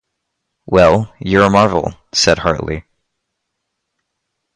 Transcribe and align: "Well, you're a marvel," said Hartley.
"Well, 0.65 1.13
you're 1.19 1.43
a 1.43 1.49
marvel," 1.51 1.93
said 2.11 2.39
Hartley. 2.39 2.85